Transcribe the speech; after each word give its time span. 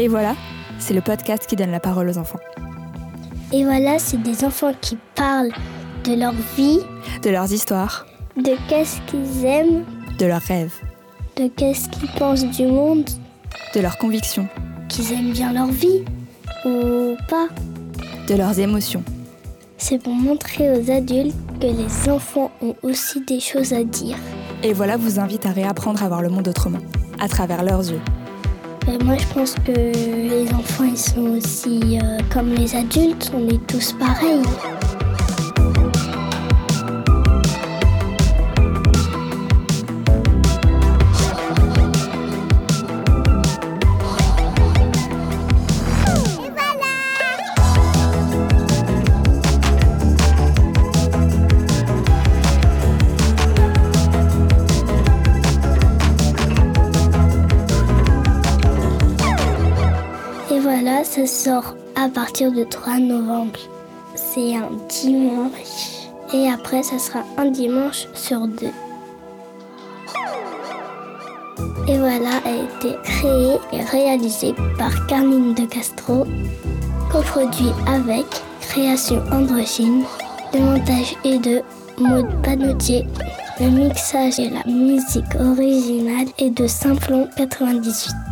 Et 0.00 0.08
voilà, 0.08 0.34
c'est 0.78 0.94
le 0.94 1.02
podcast 1.02 1.46
qui 1.46 1.56
donne 1.56 1.70
la 1.70 1.78
parole 1.78 2.08
aux 2.08 2.16
enfants. 2.16 2.38
Et 3.52 3.64
voilà, 3.64 3.98
c'est 3.98 4.16
des 4.22 4.46
enfants 4.46 4.72
qui 4.80 4.96
parlent 5.14 5.52
de 6.04 6.14
leur 6.14 6.32
vie, 6.56 6.78
De 7.22 7.28
leurs 7.28 7.52
histoires, 7.52 8.06
de 8.34 8.52
qu'est-ce 8.66 8.98
qu'ils 9.02 9.44
aiment, 9.44 9.84
de 10.18 10.24
leurs 10.24 10.40
rêves, 10.40 10.72
de 11.36 11.48
qu'est-ce 11.48 11.90
qu'ils 11.90 12.08
pensent 12.12 12.46
du 12.46 12.64
monde, 12.64 13.04
de 13.74 13.80
leurs 13.80 13.98
convictions, 13.98 14.48
qu'ils 14.88 15.12
aiment 15.12 15.32
bien 15.32 15.52
leur 15.52 15.66
vie 15.66 16.02
ou 16.64 17.14
pas. 17.28 17.48
de 18.26 18.34
leurs 18.36 18.58
émotions. 18.58 19.04
C'est 19.76 20.02
pour 20.02 20.14
montrer 20.14 20.70
aux 20.70 20.90
adultes 20.90 21.36
que 21.60 21.66
les 21.66 22.08
enfants 22.10 22.50
ont 22.62 22.74
aussi 22.82 23.20
des 23.26 23.40
choses 23.40 23.74
à 23.74 23.84
dire. 23.84 24.16
Et 24.62 24.72
voilà 24.72 24.96
vous 24.96 25.20
invite 25.20 25.44
à 25.44 25.50
réapprendre 25.50 26.02
à 26.02 26.08
voir 26.08 26.22
le 26.22 26.30
monde 26.30 26.48
autrement, 26.48 26.80
à 27.18 27.28
travers 27.28 27.62
leurs 27.62 27.90
yeux. 27.90 28.00
Et 28.88 29.04
moi, 29.04 29.16
je 29.16 29.26
pense 29.34 29.54
que 29.54 29.72
les 29.72 30.52
enfants, 30.52 30.84
ils 30.84 30.96
sont 30.96 31.36
aussi 31.36 31.98
euh, 32.02 32.18
comme 32.32 32.54
les 32.54 32.74
adultes, 32.74 33.30
on 33.34 33.48
est 33.48 33.66
tous 33.66 33.92
pareils. 33.92 34.42
Voilà, 60.60 61.04
ça 61.04 61.26
sort 61.26 61.74
à 61.96 62.08
partir 62.08 62.52
du 62.52 62.66
3 62.66 62.98
novembre. 62.98 63.58
C'est 64.14 64.54
un 64.54 64.70
dimanche. 64.88 66.08
Et 66.32 66.48
après, 66.48 66.82
ça 66.82 66.98
sera 66.98 67.20
un 67.38 67.46
dimanche 67.46 68.06
sur 68.14 68.46
deux. 68.46 68.72
Et 71.88 71.98
voilà 71.98 72.36
a 72.44 72.50
été 72.50 72.96
créé 73.02 73.56
et 73.72 73.82
réalisé 73.82 74.54
par 74.78 75.06
Carmine 75.06 75.54
de 75.54 75.64
Castro, 75.64 76.26
coproduit 77.10 77.72
avec 77.86 78.26
Création 78.60 79.22
Androgyne. 79.32 80.04
Le 80.52 80.60
montage 80.60 81.16
est 81.24 81.38
de 81.38 81.62
Maud 81.98 82.28
Panotier. 82.42 83.06
Le 83.58 83.68
mixage 83.68 84.38
et 84.38 84.50
la 84.50 84.64
musique 84.70 85.34
originale 85.38 86.28
est 86.38 86.50
de 86.50 86.66
Simplon 86.66 87.28
98. 87.36 88.29